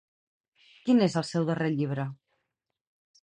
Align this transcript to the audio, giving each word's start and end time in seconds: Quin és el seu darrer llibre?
Quin 0.85 1.03
és 1.07 1.17
el 1.21 1.27
seu 1.31 1.45
darrer 1.51 1.69
llibre? 1.75 2.07